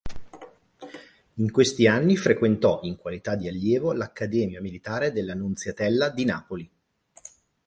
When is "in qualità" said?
2.81-3.35